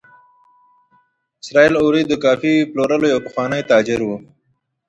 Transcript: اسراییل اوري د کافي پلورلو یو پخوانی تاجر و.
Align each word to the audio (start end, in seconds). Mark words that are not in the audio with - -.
اسراییل 1.41 1.73
اوري 1.83 2.01
د 2.07 2.13
کافي 2.25 2.53
پلورلو 2.71 3.07
یو 3.13 3.23
پخوانی 3.25 3.61
تاجر 3.71 3.99
و. 4.03 4.09